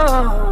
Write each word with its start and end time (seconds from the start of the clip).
oh. 0.00 0.47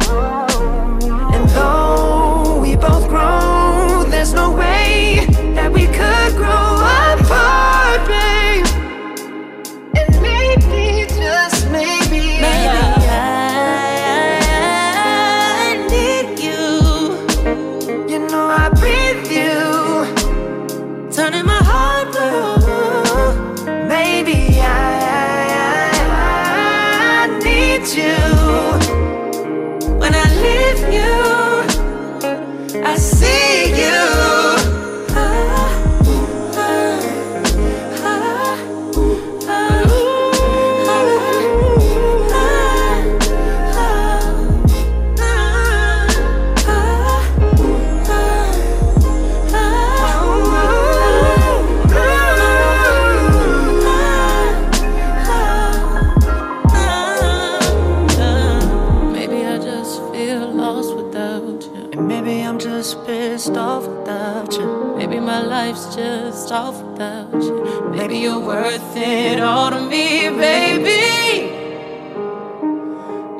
lost 66.49 66.53
all 66.53 66.91
without 66.91 67.43
you. 67.43 67.91
Maybe 67.91 68.17
you're 68.19 68.39
worth 68.39 68.95
it 68.95 69.39
all 69.41 69.71
to 69.71 69.81
me, 69.81 70.29
baby. 70.29 71.51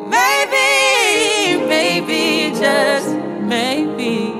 Maybe, 0.09 1.57
maybe, 1.67 2.51
just 2.55 3.09
maybe. 3.41 4.33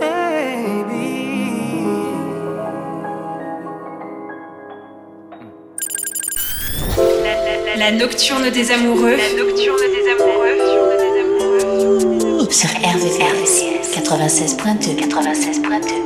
baby. 0.00 1.06
La 7.76 7.90
nocturne 7.92 8.50
des 8.50 8.70
amoureux. 8.70 9.16
La 9.16 9.32
nocturne 9.42 9.84
des 9.94 10.08
amoureux. 10.12 10.56
Sur 12.50 12.70
RVVS 12.70 13.64
96.2 13.92 14.96
96.2 14.96 16.05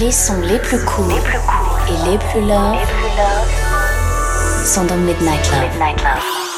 Les 0.00 0.10
sons 0.10 0.40
les 0.40 0.58
plus 0.58 0.82
courts, 0.86 1.08
les 1.08 1.20
plus 1.20 1.38
courts 1.40 1.78
et 1.86 2.10
les 2.10 2.16
plus 2.16 2.40
love, 2.40 2.78
sont 4.64 4.84
dans 4.84 4.96
Midnight 4.96 5.50
Love. 5.50 5.60
Midnight 5.72 6.02
love. 6.02 6.49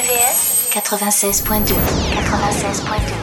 RVVS 0.00 0.70
96.2 0.70 1.76
96.2 2.14 3.19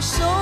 I 0.00 0.39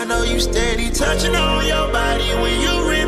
I 0.00 0.04
know 0.06 0.22
you 0.22 0.40
steady 0.40 0.88
touching 0.88 1.36
on 1.36 1.66
your 1.66 1.92
body 1.92 2.32
when 2.40 2.58
you 2.62 2.88
reach. 2.88 2.99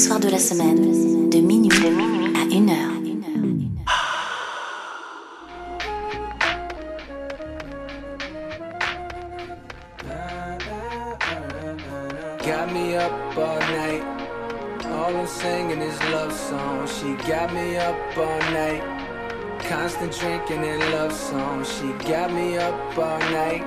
soirs 0.00 0.18
de 0.20 0.30
la 0.30 0.38
semaine, 0.38 1.28
de 1.28 1.40
minuit 1.40 1.70
à 2.34 2.46
1h. 2.46 2.74
Got 12.46 12.72
me 12.72 12.96
up 12.96 13.12
all 13.36 13.60
night. 13.76 14.02
All 14.86 15.14
I'm 15.14 15.26
singing 15.26 15.82
is 15.82 15.98
love 16.10 16.32
songs. 16.32 16.90
She 16.98 17.14
got 17.28 17.52
me 17.52 17.76
up 17.76 17.94
all 18.16 18.40
night. 18.52 18.82
Constant 19.68 20.12
drinking 20.18 20.64
and 20.64 20.82
love 20.92 21.12
songs. 21.12 21.68
She 21.76 21.92
got 22.10 22.32
me 22.32 22.56
up 22.56 22.96
all 22.96 23.18
night. 23.32 23.62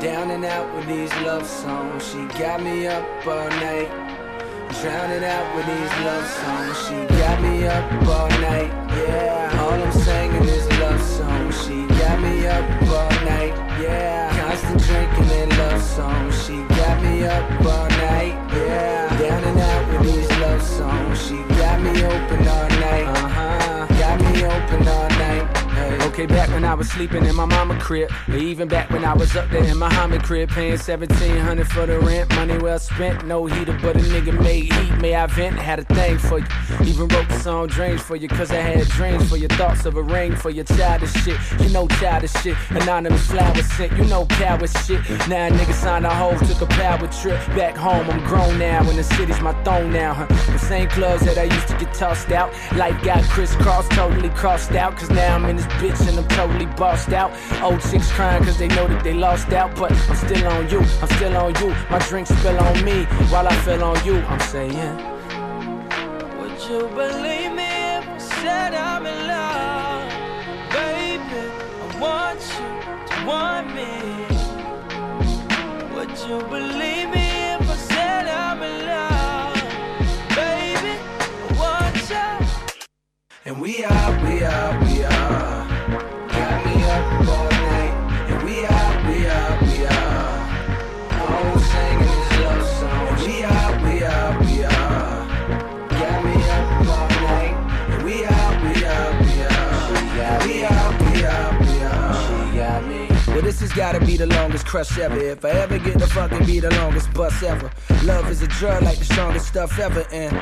Down 0.00 0.30
and 0.30 0.44
out 0.44 0.72
with 0.76 0.86
these 0.86 1.12
love 1.24 1.44
songs. 1.44 2.06
She 2.08 2.24
got 2.38 2.62
me 2.62 2.86
up 2.86 3.04
all 3.26 3.48
night. 3.66 4.19
Drowning 4.78 5.24
out 5.24 5.56
with 5.56 5.66
these 5.66 6.04
love 6.06 6.26
songs. 6.26 6.78
She 6.86 7.18
got 7.18 7.42
me 7.42 7.66
up 7.66 7.92
all 8.06 8.28
night. 8.40 8.70
Yeah, 8.96 9.58
all 9.60 9.72
I'm 9.72 9.92
singing 9.92 10.44
is 10.44 10.66
love 10.78 11.02
songs. 11.02 11.66
She 11.66 11.86
got 11.98 12.20
me 12.20 12.46
up 12.46 12.64
all 12.88 13.10
night. 13.26 13.52
Yeah, 13.82 14.30
constant 14.40 14.80
drinking 14.80 15.30
and 15.38 15.58
love 15.58 15.82
songs. 15.82 16.46
She 16.46 16.62
got 16.62 17.02
me 17.02 17.26
up 17.26 17.50
all 17.66 17.88
night. 17.88 18.34
Yeah, 18.54 19.18
down 19.18 19.44
and 19.44 19.58
out 19.58 19.88
with 19.88 20.14
these 20.14 20.30
love 20.38 20.62
songs. 20.62 21.26
She 21.26 21.42
got 21.58 21.80
me 21.82 21.90
open 22.04 22.48
all 22.48 22.68
night. 22.80 23.06
Uh 23.06 23.28
huh. 23.28 23.86
Got 23.98 24.20
me 24.20 24.44
open 24.46 24.88
all 24.88 25.08
night. 25.08 25.09
Okay, 26.20 26.34
back 26.34 26.50
when 26.50 26.66
I 26.66 26.74
was 26.74 26.90
sleeping 26.90 27.24
in 27.24 27.34
my 27.34 27.46
mama 27.46 27.80
crib, 27.80 28.12
or 28.28 28.36
even 28.36 28.68
back 28.68 28.90
when 28.90 29.06
I 29.06 29.14
was 29.14 29.34
up 29.36 29.48
there 29.48 29.64
in 29.64 29.78
my 29.78 29.88
Muhammad 29.88 30.22
crib, 30.22 30.50
paying 30.50 30.72
1700 30.72 31.66
for 31.66 31.86
the 31.86 31.98
rent, 31.98 32.28
money 32.36 32.58
well 32.58 32.78
spent, 32.78 33.24
no 33.24 33.46
heater, 33.46 33.78
but 33.80 33.96
a 33.96 34.00
nigga 34.00 34.38
made 34.42 34.70
heat, 34.70 34.96
may 34.98 35.14
I 35.14 35.24
vent, 35.24 35.56
had 35.56 35.78
a 35.78 35.84
thing 35.84 36.18
for 36.18 36.40
you, 36.40 36.46
even 36.84 37.08
wrote 37.08 37.26
the 37.26 37.38
song 37.38 37.68
Dreams 37.68 38.02
for 38.02 38.16
you, 38.16 38.28
cause 38.28 38.50
I 38.50 38.56
had 38.56 38.86
dreams 38.88 39.30
for 39.30 39.38
your 39.38 39.48
thoughts 39.48 39.86
of 39.86 39.96
a 39.96 40.02
ring 40.02 40.36
for 40.36 40.50
your 40.50 40.64
childish 40.64 41.12
shit, 41.24 41.38
you 41.58 41.70
know 41.70 41.88
childish 41.88 42.34
shit, 42.42 42.54
anonymous 42.68 43.26
flowers 43.26 43.64
sent, 43.72 43.96
you 43.96 44.04
know 44.04 44.26
coward 44.26 44.68
shit, 44.84 45.00
now 45.26 45.46
a 45.46 45.50
nigga 45.50 45.72
signed 45.72 46.04
a 46.04 46.14
hoe, 46.14 46.36
took 46.40 46.60
a 46.60 46.66
power 46.66 47.08
trip, 47.08 47.38
back 47.56 47.74
home, 47.74 48.10
I'm 48.10 48.22
grown 48.26 48.58
now, 48.58 48.86
and 48.86 48.98
the 48.98 49.04
city's 49.04 49.40
my 49.40 49.54
throne 49.64 49.90
now, 49.90 50.12
huh, 50.12 50.26
the 50.52 50.58
same 50.58 50.90
clubs 50.90 51.24
that 51.24 51.38
I 51.38 51.44
used 51.44 51.68
to 51.68 51.78
get 51.78 51.94
tossed 51.94 52.30
out, 52.30 52.52
life 52.76 53.02
got 53.02 53.24
crisscrossed, 53.24 53.90
totally 53.92 54.28
crossed 54.30 54.72
out, 54.72 54.98
cause 54.98 55.08
now 55.08 55.34
I'm 55.34 55.46
in 55.46 55.56
this 55.56 55.66
bitch 55.80 56.09
and 56.10 56.18
I'm 56.18 56.28
totally 56.28 56.66
bossed 56.66 57.12
out. 57.12 57.30
Old 57.62 57.80
chicks 57.80 58.10
crying 58.12 58.44
cause 58.44 58.58
they 58.58 58.68
know 58.68 58.86
that 58.88 59.02
they 59.04 59.14
lost 59.14 59.52
out, 59.52 59.74
but 59.76 59.92
I'm 59.92 60.16
still 60.16 60.46
on 60.48 60.68
you, 60.68 60.80
I'm 60.80 61.08
still 61.16 61.36
on 61.36 61.54
you. 61.60 61.74
My 61.88 61.98
drink 62.08 62.26
spill 62.26 62.58
on 62.58 62.84
me 62.84 63.04
while 63.32 63.46
I 63.46 63.54
fell 63.62 63.82
on 63.84 64.04
you. 64.04 64.16
I'm 64.16 64.40
saying, 64.40 64.96
Would 66.38 66.58
you 66.68 66.88
believe 66.88 67.52
me 67.52 67.70
if 67.98 68.08
I 68.08 68.18
said 68.18 68.74
I'm 68.74 69.06
in 69.06 69.26
love? 69.28 70.10
Baby, 70.78 71.42
I 71.82 71.86
want 72.04 72.40
you 72.58 72.70
to 73.10 73.16
want 73.30 73.66
me. 73.78 73.92
Would 75.94 76.14
you 76.28 76.38
believe 76.48 77.08
me 77.10 77.26
if 77.54 77.70
I 77.70 77.76
said 77.76 78.26
I'm 78.28 78.62
in 78.62 78.86
love? 78.86 79.54
Baby, 80.40 80.94
I 81.46 81.52
want 81.62 81.96
you. 82.10 82.28
And 83.44 83.60
we 83.60 83.84
are, 83.84 84.10
we 84.24 84.42
are, 84.42 84.84
we 84.84 85.04
are. 85.04 85.59
Are. 100.30 100.59
This 103.50 103.58
has 103.58 103.72
gotta 103.72 103.98
be 104.06 104.16
the 104.16 104.26
longest 104.26 104.64
crush 104.64 104.96
ever. 104.96 105.18
If 105.18 105.44
I 105.44 105.50
ever 105.50 105.76
get 105.78 105.98
to 105.98 106.06
fucking 106.06 106.46
be 106.46 106.60
the 106.60 106.70
longest 106.76 107.12
bus 107.12 107.42
ever. 107.42 107.68
Love 108.04 108.30
is 108.30 108.42
a 108.42 108.46
drug 108.46 108.84
like 108.84 108.98
the 108.98 109.04
strongest 109.04 109.48
stuff 109.48 109.76
ever. 109.76 110.06
And 110.12 110.32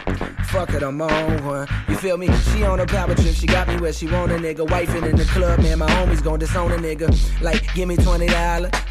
fuck 0.49 0.75
it, 0.75 0.83
I'm 0.83 1.01
on 1.01 1.45
one. 1.45 1.67
You 1.89 1.97
feel 1.97 2.19
me? 2.19 2.29
She 2.53 2.65
on 2.65 2.81
a 2.81 2.87
power 2.87 3.15
trip. 3.15 3.35
She 3.35 3.47
got 3.47 3.67
me 3.67 3.77
where 3.77 3.95
she 3.95 4.07
want 4.07 4.33
a 4.33 4.35
nigga. 4.35 4.67
Wifing 4.67 5.09
in 5.09 5.17
the 5.17 5.25
club, 5.25 5.61
man. 5.61 5.79
My 5.79 5.87
homies 5.87 6.23
gon' 6.23 6.39
disown 6.39 6.71
a 6.73 6.77
nigga. 6.77 7.09
Like, 7.41 7.73
give 7.75 7.89
me 7.89 7.97
$20, 7.97 8.29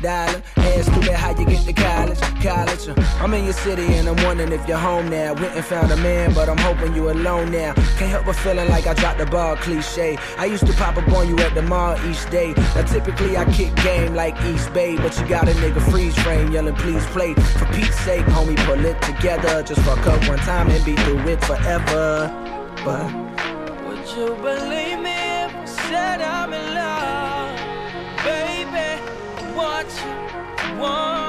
dollar. 0.01 0.41
Ask 0.57 0.91
stupid 0.91 1.13
how 1.13 1.37
you 1.39 1.45
get 1.45 1.65
to 1.65 1.73
college. 1.73 2.19
College. 2.41 2.87
uh, 2.89 3.21
I'm 3.21 3.33
in 3.35 3.43
your 3.45 3.53
city 3.53 3.85
and 3.97 4.09
I'm 4.09 4.25
wondering 4.25 4.51
if 4.51 4.67
you're 4.67 4.77
home 4.77 5.09
now. 5.09 5.33
Went 5.33 5.55
and 5.55 5.65
found 5.65 5.91
a 5.91 5.97
man, 5.97 6.33
but 6.33 6.49
I'm 6.49 6.57
hoping 6.57 6.95
you 6.95 7.11
alone 7.11 7.51
now. 7.51 7.73
Can't 7.97 8.11
help 8.11 8.25
but 8.25 8.35
feeling 8.35 8.69
like 8.69 8.87
I 8.87 8.93
dropped 8.95 9.19
the 9.19 9.25
ball 9.27 9.55
cliche. 9.57 10.17
I 10.37 10.45
used 10.45 10.65
to 10.65 10.73
pop 10.73 10.97
up 10.97 11.07
on 11.09 11.27
you 11.29 11.37
at 11.39 11.53
the 11.53 11.61
mall 11.61 11.95
each 12.09 12.29
day. 12.29 12.53
Now 12.75 12.83
typically 12.83 13.37
I 13.37 13.45
kick 13.53 13.75
game 13.77 14.06
like 14.15 14.39
East 14.45 14.73
Bay, 14.73 14.95
but 14.95 15.17
you 15.19 15.27
got 15.27 15.47
a 15.47 15.51
nigga 15.53 15.81
freeze 15.91 16.17
frame 16.19 16.51
yelling 16.51 16.75
please 16.75 17.05
play. 17.07 17.33
For 17.33 17.65
Pete's 17.73 17.99
sake, 17.99 18.25
homie, 18.25 18.57
pull 18.65 18.83
it 18.85 19.01
together. 19.01 19.63
Just 19.63 19.81
fuck 19.81 20.05
up 20.07 20.27
one 20.27 20.39
time 20.39 20.69
and 20.69 20.83
be 20.85 20.95
through 20.95 21.19
it 21.27 21.43
forever. 21.43 22.31
But 22.85 23.11
Would 23.85 24.07
you 24.15 24.35
believe 24.35 24.99
me 24.99 25.17
if 25.45 25.55
I 25.55 25.65
said 25.65 26.21
I'm 26.21 26.53
in 26.53 26.73
love? 26.75 27.57
Baby, 28.23 29.55
want 29.55 29.87
you 30.03 30.79
want 30.79 31.26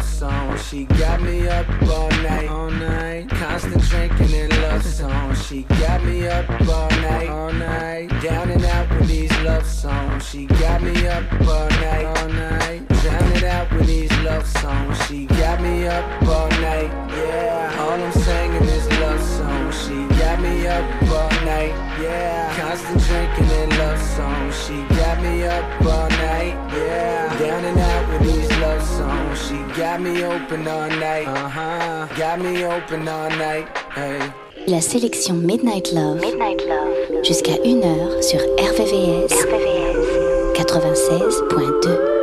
love 0.00 0.08
songs. 0.08 0.68
She 0.68 0.84
got 0.84 1.20
me 1.20 1.46
up 1.46 1.68
all 1.82 2.08
night, 2.22 2.48
all 2.48 2.70
night. 2.70 3.28
Constant 3.28 3.82
drinking 3.82 4.34
and 4.34 4.52
love 4.62 4.82
songs. 4.82 5.46
She 5.46 5.62
got 5.62 6.02
me 6.04 6.26
up 6.26 6.48
all 6.68 6.90
night, 7.02 7.28
all 7.28 7.52
night. 7.52 8.08
Down 8.22 8.50
and 8.50 8.64
out 8.64 8.88
with 8.90 9.08
these 9.08 9.36
love 9.42 9.66
songs. 9.66 10.26
She 10.28 10.46
got 10.46 10.82
me 10.82 11.06
up 11.06 11.24
all 11.42 11.68
night, 11.68 12.04
all 12.04 12.28
night. 12.28 12.88
Drowning 13.02 13.44
out 13.44 13.72
with 13.72 13.86
these 13.86 14.12
love 14.20 14.46
songs. 14.46 15.06
She 15.06 15.26
got 15.26 15.60
me 15.60 15.86
up 15.86 16.04
all 16.22 16.48
night, 16.60 16.90
yeah. 17.16 17.76
All 17.80 18.02
I'm 18.02 18.12
singing 18.12 18.64
is 18.64 18.86
love 19.00 19.20
songs. 19.20 19.74
She 19.84 19.96
got 20.18 20.40
me 20.40 20.66
up 20.66 21.02
all 21.02 21.30
night, 21.44 21.74
yeah. 22.00 22.54
Constant 22.58 23.00
drinking 23.04 23.50
and 23.60 23.78
love 23.78 24.00
songs. 24.16 24.54
She 24.64 24.76
got 24.96 25.22
me 25.22 25.44
up 25.44 25.64
all 25.82 26.08
night, 26.08 26.54
yeah. 26.74 27.38
Down 27.38 27.64
and 27.64 27.78
out 27.78 27.89
She 29.50 29.56
got 29.76 30.00
me 30.00 30.22
open 30.22 30.68
all 30.68 30.88
night, 30.88 31.26
uh 31.26 31.48
huh. 31.48 32.06
Got 32.16 32.38
me 32.40 32.64
open 32.64 33.08
all 33.08 33.30
night, 33.30 33.66
hey. 33.96 34.20
La 34.68 34.80
sélection 34.80 35.34
Midnight 35.34 35.90
Love, 35.92 36.20
jusqu'à 37.24 37.56
1h 37.56 38.22
sur 38.22 38.38
RVVS, 38.38 39.34
96.2. 40.54 42.19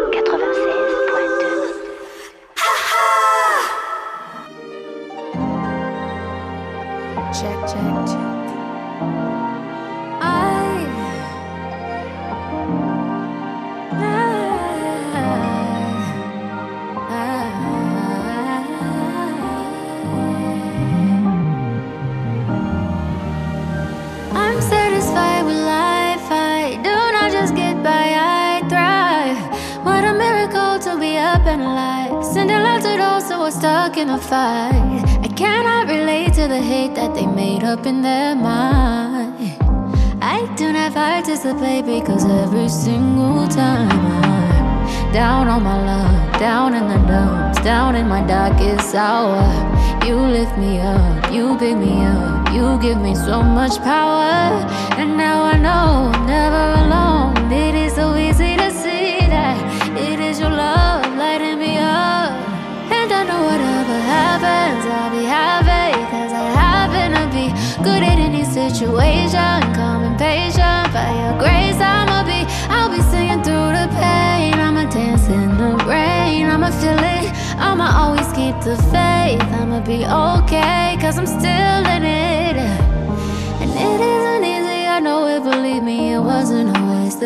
much 53.67 53.79
power. 53.83 54.65
And 54.97 55.17
now 55.17 55.43
I 55.43 55.57
know 55.57 56.11
I'm 56.13 56.25
never 56.25 56.65
alone. 56.83 57.51
It 57.51 57.75
is 57.75 57.93
so 57.95 58.15
easy 58.15 58.55
to 58.55 58.71
see 58.71 59.19
that 59.27 59.57
it 59.97 60.19
is 60.19 60.39
your 60.39 60.49
love 60.49 61.03
lighting 61.17 61.59
me 61.59 61.77
up. 61.77 62.31
And 62.97 63.09
I 63.19 63.23
know 63.29 63.41
whatever 63.49 63.97
happens, 64.15 64.83
I'll 64.97 65.11
be 65.11 65.25
happy, 65.25 65.91
cause 66.11 66.31
I 66.31 66.45
have 66.61 66.91
any 68.27 68.43
situation. 68.45 69.59
Calm 69.75 70.03
and 70.07 70.17
patient, 70.17 70.87
by 70.95 71.09
your 71.21 71.35
grace, 71.37 71.79
I'ma 71.79 72.23
be. 72.23 72.39
I'll 72.75 72.89
be 72.89 73.01
singing 73.11 73.41
through 73.43 73.71
the 73.79 73.87
pain. 73.99 74.53
I'ma 74.65 74.83
dance 74.89 75.27
in 75.27 75.57
the 75.57 75.71
rain. 75.85 76.45
I'ma 76.53 76.69
feel 76.79 77.03
it. 77.15 77.27
I'ma 77.67 77.87
always 78.01 78.29
keep 78.37 78.55
the 78.61 78.77
faith. 78.93 79.43
I'ma 79.59 79.79
be 79.81 79.99
okay, 80.05 80.86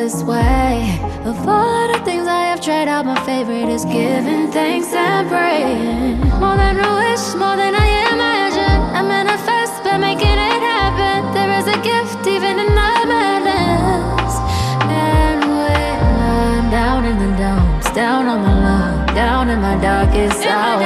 this 0.01 0.23
way. 0.23 0.97
Of 1.29 1.37
all 1.47 1.87
the 1.93 1.99
things 2.03 2.25
I 2.27 2.43
have 2.49 2.59
tried 2.59 2.87
out, 2.87 3.05
my 3.05 3.19
favorite 3.23 3.69
is 3.69 3.85
giving 3.85 4.49
thanks 4.51 4.91
and 4.93 5.27
praying. 5.29 6.17
More 6.41 6.57
than 6.57 6.75
a 6.89 6.91
wish, 7.01 7.25
more 7.41 7.55
than 7.61 7.73
I 7.85 7.87
imagine. 8.13 8.79
I 8.97 9.01
manifest 9.15 9.75
by 9.83 9.97
making 10.09 10.37
it 10.53 10.61
happen. 10.73 11.19
There 11.37 11.51
is 11.59 11.67
a 11.75 11.77
gift 11.89 12.21
even 12.35 12.55
in 12.65 12.71
the 12.79 12.91
madness. 13.13 14.33
And 15.05 15.41
when 15.59 15.99
I'm 16.33 16.65
down 16.79 17.01
in 17.05 17.17
the 17.23 17.31
dumps, 17.37 17.87
down 17.93 18.25
on 18.25 18.39
my 18.47 18.55
luck, 18.67 19.13
down 19.13 19.49
in 19.53 19.59
my 19.61 19.75
darkest 19.87 20.41
hour, 20.55 20.81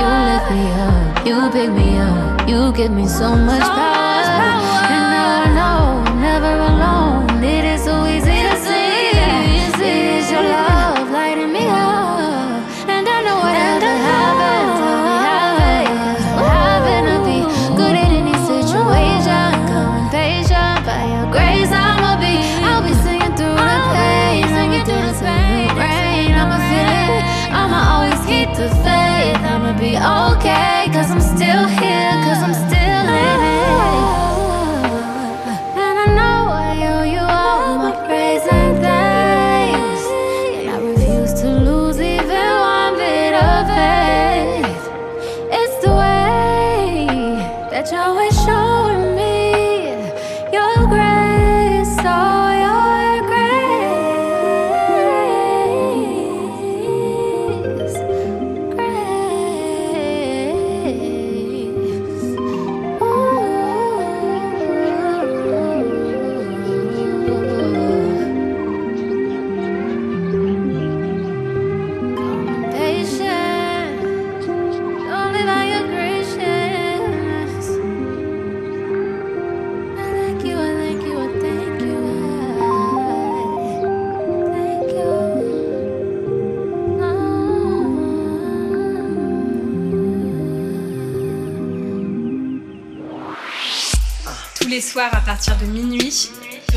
you 0.00 0.08
lift 0.30 0.48
me 0.56 0.64
up, 0.88 1.26
you 1.28 1.36
pick 1.54 1.70
me 1.80 1.90
up, 1.98 2.48
you 2.48 2.72
give 2.72 2.90
me 2.90 3.06
so 3.06 3.28
much 3.36 3.66
power. 3.78 4.78
And 4.94 5.04
now 5.14 5.30
I 5.44 5.48
know 5.58 6.10
I'm 6.10 6.20
never 6.20 6.54
alone. 6.70 7.01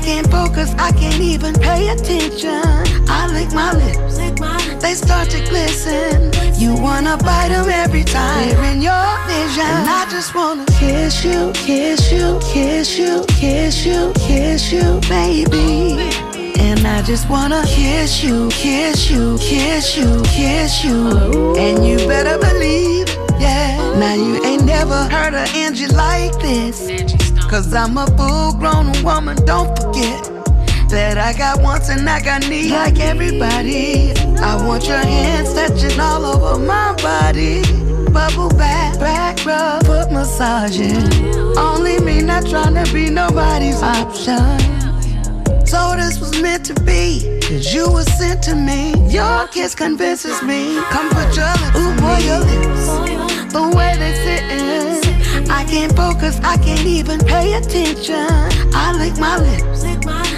Can't 0.00 0.26
focus, 0.30 0.74
I 0.78 0.92
can't 0.92 1.20
even 1.20 1.54
pay 1.54 1.88
attention. 1.88 2.62
I 3.08 3.28
lick 3.32 3.52
my 3.52 3.72
lips, 3.72 4.18
they 4.82 4.94
start 4.94 5.30
to 5.30 5.40
glisten. 5.48 6.32
You 6.58 6.74
wanna 6.74 7.16
bite 7.18 7.48
them 7.48 7.68
every 7.68 8.04
time 8.04 8.48
they're 8.48 8.64
in 8.72 8.82
your 8.82 9.08
vision. 9.26 9.64
And 9.64 9.88
I 9.88 10.06
just 10.10 10.34
wanna 10.34 10.66
kiss 10.78 11.24
you, 11.24 11.52
kiss 11.54 12.12
you, 12.12 12.38
kiss 12.42 12.98
you, 12.98 13.24
kiss 13.28 13.86
you, 13.86 14.12
kiss 14.16 14.72
you, 14.72 15.00
baby. 15.08 16.10
And 16.60 16.86
I 16.86 17.02
just 17.02 17.28
wanna 17.28 17.62
kiss 17.66 18.22
you, 18.22 18.48
kiss 18.50 19.10
you, 19.10 19.38
kiss 19.38 19.96
you, 19.96 20.22
kiss 20.24 20.84
you. 20.84 21.56
And 21.56 21.86
you 21.86 21.96
better 22.06 22.38
believe, 22.38 23.08
yeah. 23.40 23.76
Now 23.98 24.14
you 24.14 24.44
ain't 24.44 24.64
never 24.64 25.04
heard 25.04 25.34
of 25.34 25.48
Angie 25.54 25.86
like 25.88 26.38
this. 26.40 26.99
Cause 27.50 27.74
I'm 27.74 27.98
a 27.98 28.06
full 28.16 28.52
grown 28.52 28.92
woman, 29.02 29.36
don't 29.44 29.76
forget. 29.76 30.22
That 30.88 31.18
I 31.18 31.36
got 31.36 31.60
wants 31.60 31.88
and 31.88 32.08
I 32.08 32.20
got 32.22 32.48
needs 32.48 32.70
like 32.70 33.00
everybody. 33.00 34.12
I 34.38 34.64
want 34.64 34.86
your 34.86 34.98
hands 34.98 35.52
touching 35.52 35.98
all 35.98 36.24
over 36.24 36.64
my 36.64 36.94
body. 37.02 37.62
Bubble 38.12 38.50
bath, 38.50 39.00
back 39.00 39.44
rub, 39.44 39.84
foot 39.84 40.12
massaging. 40.12 41.02
Only 41.58 41.98
me, 41.98 42.22
not 42.22 42.46
trying 42.46 42.76
to 42.76 42.92
be 42.94 43.10
nobody's 43.10 43.82
option. 43.82 44.60
So 45.66 45.96
this 45.96 46.20
was 46.20 46.40
meant 46.40 46.64
to 46.66 46.74
be, 46.84 47.40
cause 47.42 47.74
you 47.74 47.90
were 47.90 48.04
sent 48.04 48.44
to 48.44 48.54
me. 48.54 48.94
Your 49.10 49.48
kiss 49.48 49.74
convinces 49.74 50.40
me. 50.44 50.80
Come 50.90 51.10
put 51.10 51.34
your 51.36 51.50
lips 51.50 51.78
Ooh, 51.78 51.96
boy, 52.00 52.18
your 52.18 52.38
lips. 52.46 53.52
The 53.52 53.72
way 53.74 53.96
they 53.98 54.14
sitting. 54.22 55.09
I 55.50 55.64
can't 55.64 55.94
focus, 55.96 56.38
I 56.42 56.56
can't 56.56 56.86
even 56.86 57.18
pay 57.20 57.54
attention. 57.54 58.26
I 58.72 58.96
lick 58.96 59.18
my 59.18 59.36
lips, 59.38 59.82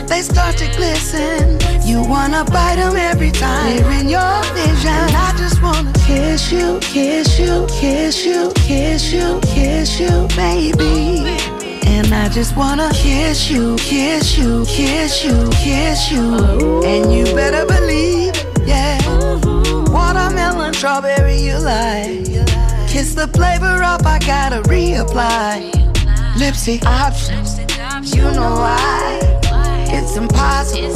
they 0.08 0.22
start 0.22 0.56
to 0.58 0.66
glisten. 0.76 1.58
You 1.86 2.02
wanna 2.02 2.44
bite 2.44 2.76
them 2.76 2.96
every 2.96 3.30
time 3.30 3.76
they're 3.76 4.00
in 4.00 4.08
your 4.08 4.42
vision. 4.54 4.88
And 4.88 5.14
I 5.14 5.34
just 5.36 5.62
wanna 5.62 5.92
kiss 6.06 6.50
you, 6.50 6.78
kiss 6.80 7.38
you, 7.38 7.66
kiss 7.68 8.24
you, 8.24 8.52
kiss 8.56 9.12
you, 9.12 9.40
kiss 9.42 10.00
you, 10.00 10.26
baby. 10.34 11.38
And 11.86 12.12
I 12.12 12.28
just 12.28 12.56
wanna 12.56 12.90
kiss 12.94 13.50
you, 13.50 13.76
kiss 13.76 14.38
you, 14.38 14.64
kiss 14.66 15.24
you, 15.24 15.50
kiss 15.52 16.10
you. 16.10 16.82
And 16.84 17.12
you 17.12 17.24
better 17.34 17.66
believe, 17.66 18.34
yeah. 18.66 18.98
Watermelon, 19.92 20.72
strawberry, 20.72 21.38
you 21.38 21.58
like. 21.58 22.31
Kiss 22.92 23.14
the 23.14 23.26
flavor 23.28 23.82
up, 23.82 24.04
I 24.04 24.18
gotta 24.18 24.60
reapply. 24.68 25.72
Lipstick 26.38 26.84
options, 26.84 27.58
you 28.14 28.20
know 28.20 28.52
why. 28.60 29.18
It's 29.88 30.14
impossible 30.18 30.92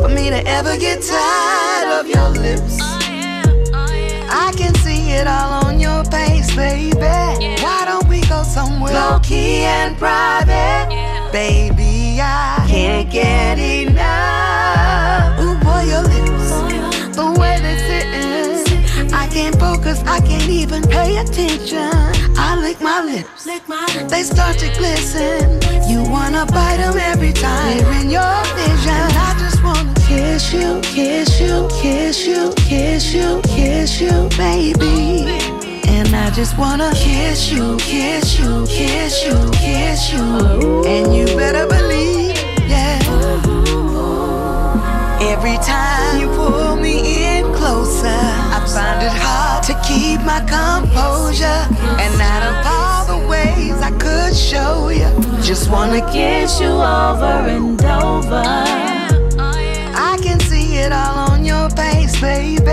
for 0.00 0.08
me 0.08 0.30
to 0.30 0.42
ever 0.46 0.78
get 0.78 1.02
tired 1.02 2.00
of 2.00 2.08
your 2.08 2.30
lips. 2.30 2.78
I 2.80 4.54
can 4.56 4.74
see 4.76 5.10
it 5.10 5.26
all 5.26 5.66
on 5.66 5.78
your 5.78 6.02
face, 6.06 6.48
baby. 6.56 6.96
Why 6.96 7.84
don't 7.84 8.08
we 8.08 8.22
go 8.22 8.42
somewhere 8.42 8.94
low 8.94 9.20
key 9.22 9.64
and 9.64 9.98
private? 9.98 10.88
Baby, 11.30 12.22
I 12.22 12.64
can't 12.70 13.10
get 13.10 13.58
enough. 13.58 14.47
I 20.06 20.20
can't 20.20 20.48
even 20.48 20.82
pay 20.82 21.16
attention. 21.18 21.90
I 22.36 22.58
lick 22.60 22.80
my 22.80 23.04
lips, 23.04 23.46
lick 23.46 23.68
my 23.68 23.86
lips. 23.94 24.10
they 24.10 24.22
start 24.22 24.58
to 24.58 24.68
glisten. 24.78 25.60
You 25.88 26.02
wanna 26.08 26.46
bite 26.46 26.78
them 26.78 26.96
every 26.96 27.32
time. 27.32 27.78
They're 27.78 28.00
in 28.00 28.10
your 28.10 28.44
vision. 28.54 28.90
And 28.90 29.12
I 29.16 29.34
just 29.38 29.62
wanna 29.62 29.94
kiss 30.06 30.52
you, 30.52 30.80
kiss 30.82 31.40
you, 31.40 31.68
kiss 31.70 32.26
you, 32.26 32.52
kiss 32.56 33.14
you, 33.14 33.40
kiss 33.44 34.00
you, 34.00 34.28
baby. 34.36 35.26
And 35.88 36.14
I 36.14 36.30
just 36.30 36.56
wanna 36.58 36.92
kiss 36.94 37.50
you, 37.50 37.76
kiss 37.78 38.38
you, 38.38 38.66
kiss 38.66 39.24
you, 39.24 39.50
kiss 39.52 40.12
you. 40.12 40.84
And 40.86 41.14
you 41.16 41.26
better 41.36 41.66
believe, 41.66 42.36
yeah. 42.68 42.98
Every 45.20 45.58
time 45.58 46.20
you 46.20 46.28
pull 46.28 46.76
me 46.76 47.38
in 47.38 47.44
closer, 47.54 48.06
I 48.06 48.64
find 48.72 49.02
it 49.02 49.12
hard 49.12 49.47
to 49.68 49.74
keep 49.86 50.18
my 50.22 50.40
composure. 50.48 51.60
And 52.00 52.20
out 52.22 52.42
of 52.48 52.56
all 52.74 53.20
the 53.20 53.28
ways 53.28 53.76
I 53.82 53.90
could 53.98 54.34
show 54.34 54.88
you, 54.88 55.10
just 55.42 55.70
wanna 55.70 56.00
get 56.10 56.58
you 56.58 56.70
over 56.70 57.36
and 57.54 57.78
over. 57.84 58.42
I 60.10 60.18
can 60.22 60.40
see 60.40 60.76
it 60.76 60.90
all 60.90 61.30
on 61.30 61.44
your 61.44 61.68
face, 61.70 62.18
baby. 62.18 62.64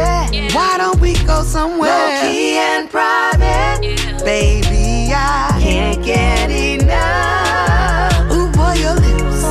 Why 0.55 0.75
don't 0.77 0.99
we 1.01 1.13
go 1.25 1.43
somewhere 1.43 1.91
low 1.91 2.21
key 2.21 2.55
and 2.55 2.89
private, 2.89 3.81
baby? 4.23 5.11
I 5.13 5.59
can't 5.59 6.01
get 6.01 6.49
enough. 6.49 8.31
Ooh, 8.31 8.49
boy, 8.55 8.75
your 8.85 8.95
lips, 9.05 9.41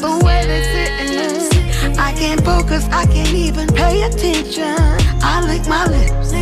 the 0.00 0.12
way 0.24 0.40
they 0.46 0.62
sit, 0.72 1.98
I 1.98 2.14
can't 2.14 2.42
focus, 2.42 2.88
I 2.90 3.04
can't 3.04 3.34
even 3.34 3.66
pay 3.68 4.04
attention. 4.04 5.07
I 5.30 5.42
lick 5.48 5.66
my 5.68 5.84
lips, 5.86 6.32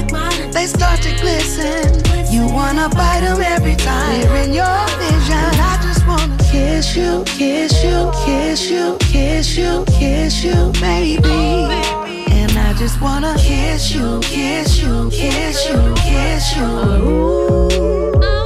they 0.54 0.66
start 0.66 1.02
to 1.02 1.12
glisten. 1.20 2.06
You 2.30 2.46
wanna 2.52 2.88
bite 2.90 3.22
them 3.26 3.40
every 3.40 3.76
time. 3.76 4.20
They're 4.20 4.44
in 4.44 4.52
your 4.52 4.80
vision. 5.02 5.48
I 5.70 5.78
just 5.82 6.06
wanna 6.06 6.36
kiss 6.50 6.96
you, 6.96 7.24
kiss 7.24 7.72
you, 7.82 8.10
kiss 8.24 8.70
you, 8.70 8.96
kiss 9.00 9.56
you, 9.56 9.84
kiss 9.98 10.44
you, 10.44 10.72
baby. 10.80 11.22
Oh, 11.24 12.04
and 12.30 12.52
I 12.56 12.72
just 12.74 13.00
wanna 13.00 13.34
kiss 13.38 13.92
you, 13.94 14.20
kiss 14.22 14.82
you, 14.82 15.10
kiss 15.10 15.68
you, 15.68 15.94
kiss 15.96 16.56
you. 16.56 16.64
Ooh. 16.64 18.45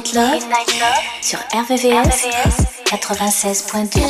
Midnight 0.00 0.14
Love, 0.14 0.40
sur 1.20 1.38
RVVS, 1.52 2.26
96.2. 2.86 4.00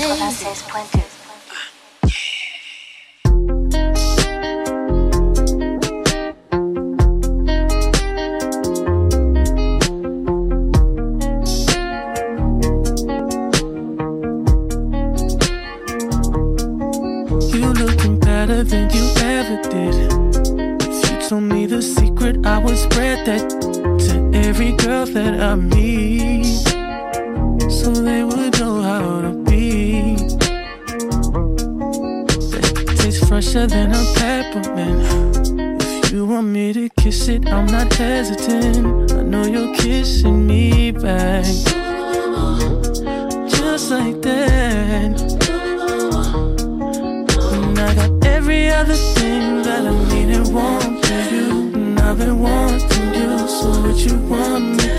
you 54.06 54.16
want 54.30 54.76
me. 54.78 54.89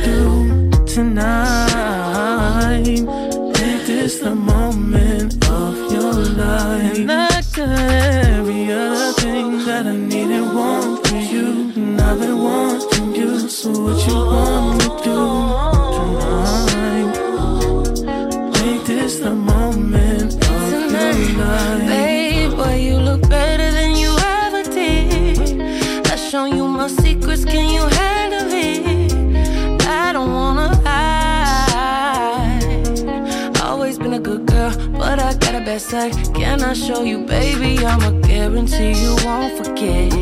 Can 35.91 36.63
I 36.63 36.71
show 36.71 37.03
you, 37.03 37.25
baby? 37.25 37.85
I'ma 37.85 38.11
guarantee 38.21 38.93
you 38.93 39.13
won't 39.25 39.57
forget. 39.57 40.13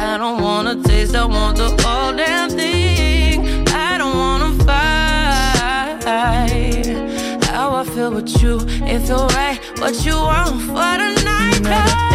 I 0.00 0.16
don't 0.16 0.40
wanna 0.40 0.80
taste, 0.84 1.16
I 1.16 1.24
want 1.24 1.56
the 1.56 1.70
whole 1.82 2.16
damn 2.16 2.48
thing. 2.48 3.66
I 3.70 3.98
don't 3.98 4.16
wanna 4.16 4.52
fight. 4.64 6.06
How 7.46 7.74
I 7.74 7.82
feel 7.86 8.12
with 8.12 8.40
you, 8.40 8.60
it 8.86 9.00
feel 9.00 9.26
right. 9.34 9.58
What 9.80 10.04
you 10.06 10.14
want 10.14 10.62
for 10.62 10.96
the 11.02 11.10
night? 11.24 12.07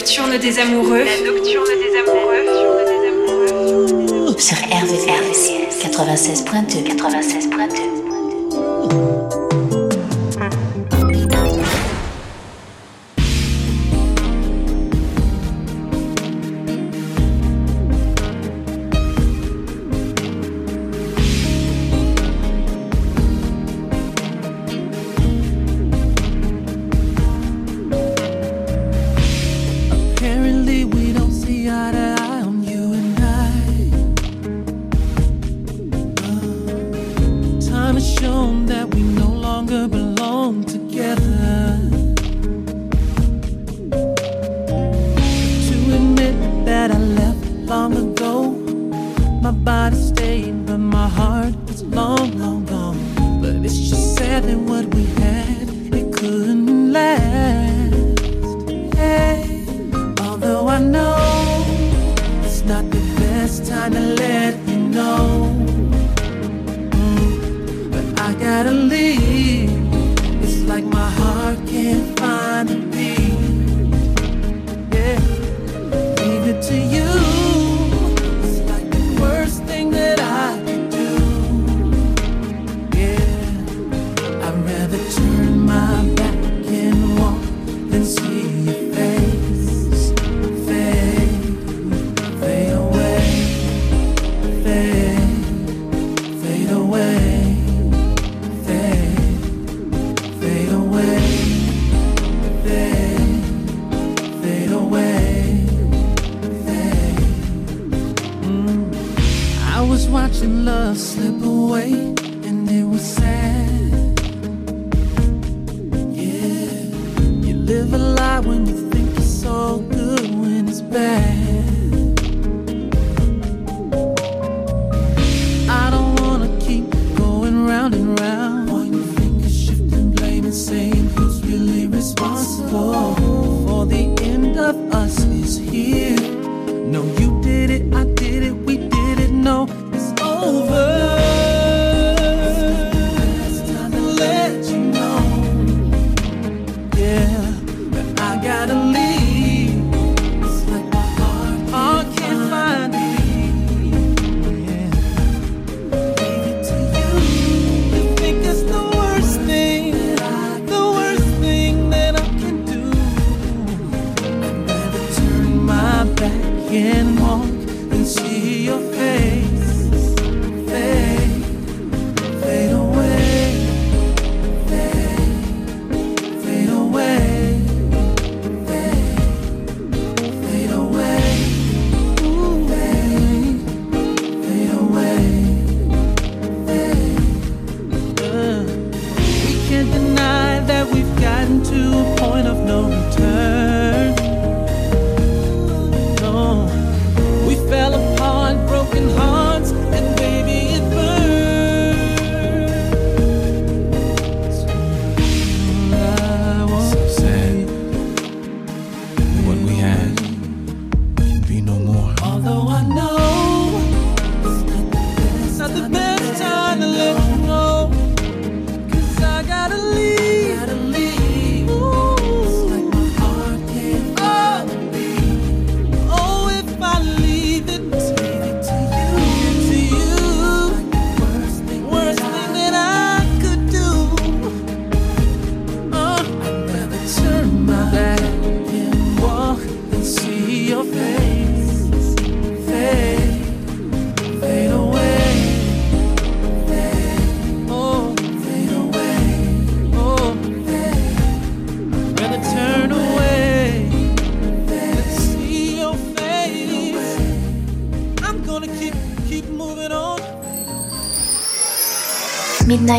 nocturne 0.00 0.38
des 0.38 0.58
amoureux. 0.58 1.04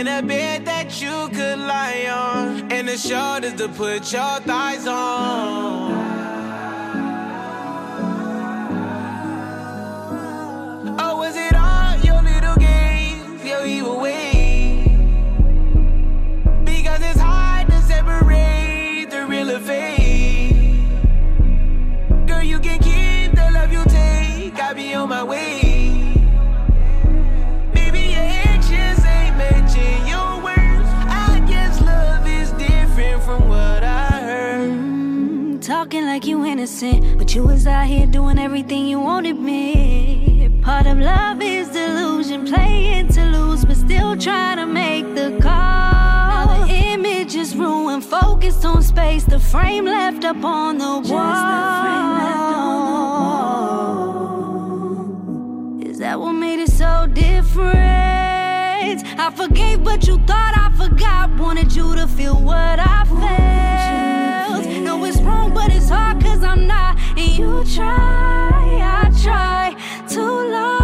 In 0.00 0.08
a 0.08 0.22
bed 0.22 0.64
that 0.64 1.02
you 1.02 1.28
could 1.28 1.58
lie 1.58 2.06
on, 2.08 2.72
and 2.72 2.88
the 2.88 2.96
shoulders 2.96 3.52
to 3.56 3.68
put 3.68 4.10
your 4.10 4.40
thighs 4.40 4.86
on. 4.86 6.19
like 36.10 36.26
you 36.26 36.44
innocent, 36.44 37.18
but 37.18 37.32
you 37.36 37.44
was 37.44 37.68
out 37.68 37.86
here 37.86 38.04
doing 38.04 38.36
everything 38.36 38.84
you 38.84 38.98
wanted 38.98 39.38
me. 39.38 40.50
Part 40.60 40.88
of 40.88 40.98
love 40.98 41.40
is 41.40 41.68
delusion, 41.68 42.46
playing 42.46 43.06
to 43.14 43.24
lose, 43.26 43.64
but 43.64 43.76
still 43.76 44.16
trying 44.16 44.56
to 44.56 44.66
make 44.66 45.04
the 45.14 45.38
call. 45.40 46.32
Now 46.32 46.66
the 46.66 46.72
image 46.72 47.36
is 47.36 47.54
ruined, 47.54 48.04
focused 48.04 48.64
on 48.64 48.82
space, 48.82 49.22
the 49.22 49.38
frame 49.38 49.84
left 49.84 50.24
up 50.24 50.42
on 50.44 50.78
the. 50.78 50.98
Just 50.98 51.10
the 51.10 51.68
frame 51.84 52.12
left 52.22 52.54
on 52.58 52.74
the 52.90 52.94
wall. 55.78 55.90
Is 55.90 55.98
that 55.98 56.18
what 56.18 56.32
made 56.32 56.58
it 56.58 56.72
so 56.72 57.06
different? 57.06 57.78
I 59.24 59.30
forgave, 59.36 59.84
but 59.84 60.08
you 60.08 60.18
thought 60.26 60.54
I 60.64 60.72
forgot. 60.76 61.38
Wanted 61.38 61.72
you 61.72 61.94
to 61.94 62.08
feel 62.08 62.34
what 62.34 62.80
I 62.80 63.04
felt 63.04 63.49
but 65.54 65.70
it's 65.70 65.88
hard 65.88 66.22
cause 66.22 66.42
I'm 66.42 66.66
not. 66.66 66.96
And 67.16 67.38
you 67.38 67.64
try, 67.64 67.90
I 68.82 69.10
try 69.22 69.76
too 70.08 70.50
long. 70.50 70.79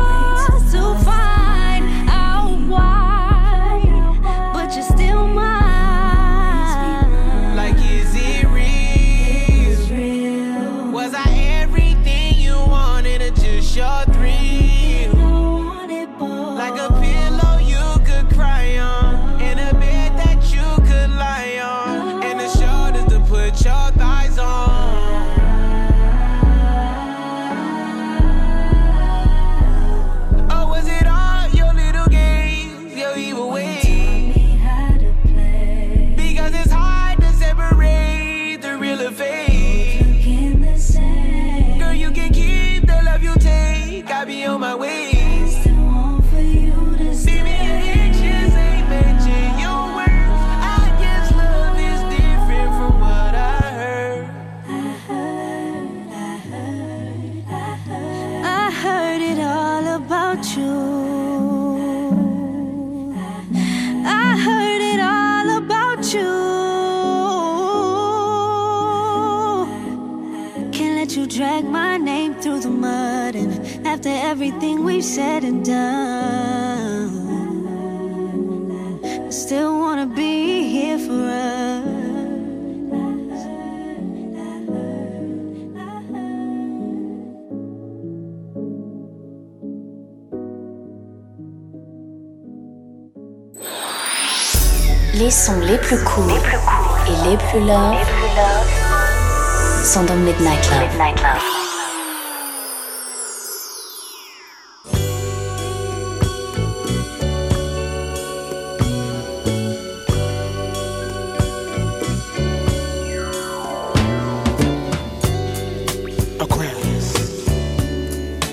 Midnight 100.97 101.23
Love. 101.23 101.43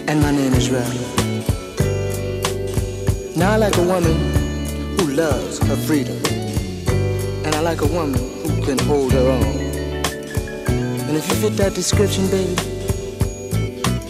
And 0.09 0.21
my 0.21 0.31
name 0.31 0.53
is 0.53 0.69
Ralph. 0.69 0.93
Now 3.37 3.53
I 3.53 3.55
like 3.55 3.77
a 3.77 3.83
woman 3.83 4.13
who 4.99 5.13
loves 5.13 5.59
her 5.59 5.77
freedom. 5.77 6.17
And 7.45 7.55
I 7.55 7.61
like 7.61 7.79
a 7.79 7.87
woman 7.87 8.19
who 8.19 8.61
can 8.65 8.77
hold 8.79 9.13
her 9.13 9.29
own. 9.29 9.62
And 11.13 11.21
if 11.21 11.29
you 11.29 11.35
fit 11.35 11.57
that 11.57 11.75
description, 11.75 12.27
baby, 12.31 12.55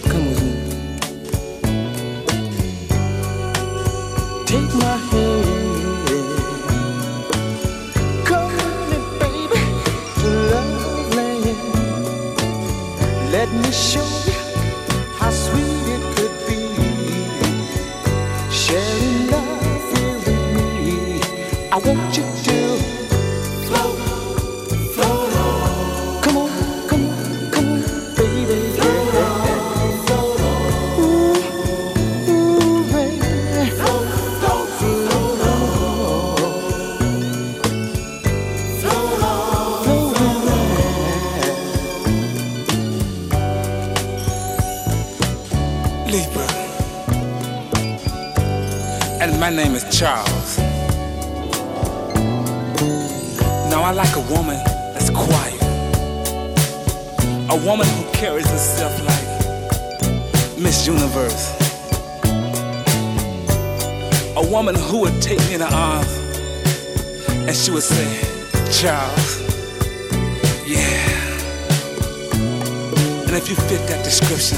come 0.07 0.25
with 0.25 0.41
me. 0.41 0.53
Take 4.45 4.73
my 4.75 4.95
hand. 5.09 6.07
Come 8.23 8.53
with 8.55 8.87
me, 8.89 8.97
baby, 9.19 9.61
to 10.21 10.27
love. 10.53 10.71
Let 13.33 13.49
me 13.51 13.71
show 13.73 14.07
you 14.25 14.39
how 15.17 15.31
sweet 15.31 15.85
it 15.95 16.03
could 16.15 16.35
be. 16.47 16.59
Sharing 18.49 19.27
love 19.29 19.97
here 19.97 20.19
with 20.25 20.29
me. 20.55 21.21
I 21.69 21.77
want 21.79 22.15
you 22.15 22.23
to 22.45 22.62
Charles. 50.03 50.57
Now 53.71 53.83
I 53.83 53.93
like 53.95 54.13
a 54.17 54.25
woman 54.33 54.59
that's 54.91 55.09
quiet. 55.09 55.61
A 57.49 57.55
woman 57.65 57.87
who 57.87 58.11
carries 58.11 58.49
herself 58.49 58.93
like 59.07 60.59
Miss 60.59 60.85
Universe. 60.85 61.55
A 64.35 64.45
woman 64.51 64.75
who 64.75 64.97
would 65.03 65.21
take 65.21 65.39
me 65.47 65.53
in 65.53 65.61
her 65.61 65.73
arms 65.73 66.13
and 67.47 67.55
she 67.55 67.71
would 67.71 67.83
say, 67.83 68.05
Charles, 68.73 69.39
yeah. 70.67 70.99
And 73.25 73.37
if 73.37 73.47
you 73.47 73.55
fit 73.55 73.87
that 73.87 74.03
description, 74.03 74.57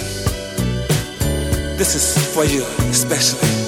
this 1.78 1.94
is 1.94 2.34
for 2.34 2.46
you, 2.46 2.64
especially. 2.90 3.65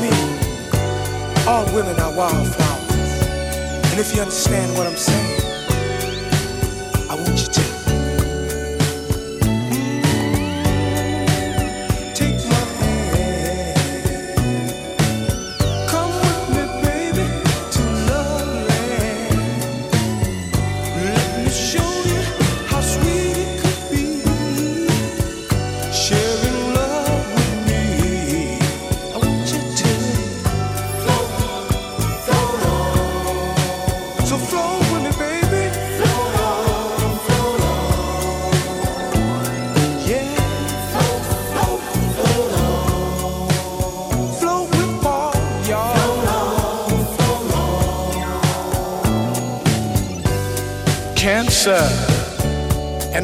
Me, 0.00 0.10
all 1.46 1.66
women 1.74 1.98
are 2.00 2.12
wildflowers. 2.12 2.90
And 3.90 4.00
if 4.00 4.14
you 4.14 4.22
understand 4.22 4.76
what 4.76 4.86
I'm 4.86 4.96
saying, 4.96 5.49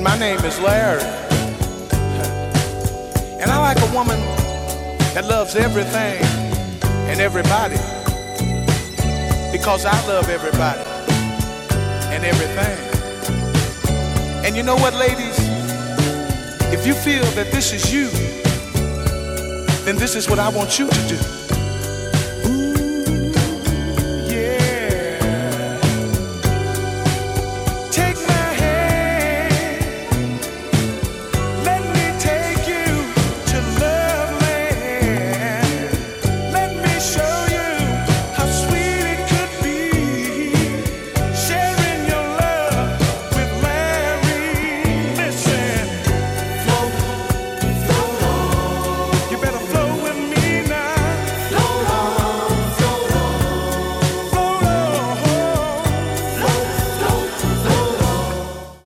my 0.07 0.17
name 0.17 0.39
is 0.45 0.61
Larry. 0.61 1.03
And 3.41 3.51
I 3.51 3.59
like 3.59 3.79
a 3.79 3.93
woman 3.93 4.21
that 5.15 5.25
loves 5.25 5.57
everything 5.57 6.23
and 7.11 7.21
everybody. 7.21 7.75
Because 9.51 9.85
I 9.85 9.99
love 10.07 10.29
everybody 10.29 10.85
and 12.15 12.25
everything. 12.25 12.79
And 14.47 14.57
you 14.57 14.63
know 14.63 14.77
what, 14.77 14.95
ladies? 14.95 15.39
If 16.73 16.87
you 16.87 16.95
feel 16.95 17.25
that 17.35 17.51
this 17.51 17.73
is 17.73 17.93
you, 17.93 18.09
then 19.85 19.97
this 19.97 20.15
is 20.15 20.31
what 20.31 20.39
I 20.39 20.51
want 20.51 20.79
you 20.79 20.89
to 20.89 21.09
do. 21.09 21.46